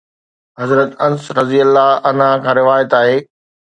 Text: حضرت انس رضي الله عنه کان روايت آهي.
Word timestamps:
حضرت 0.59 0.89
انس 1.07 1.23
رضي 1.39 1.59
الله 1.65 1.89
عنه 2.07 2.27
کان 2.43 2.55
روايت 2.59 2.91
آهي. 3.01 3.17